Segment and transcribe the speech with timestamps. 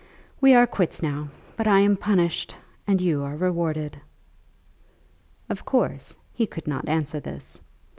[0.41, 2.55] We are quits now; but I am punished
[2.87, 4.01] and you are rewarded."
[5.47, 7.61] Of course he could not answer this.